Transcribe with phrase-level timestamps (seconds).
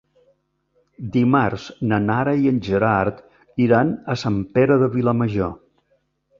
[1.15, 3.21] Dimarts na Nara i en Gerard
[3.69, 5.57] iran a Sant Pere de Vilamajor.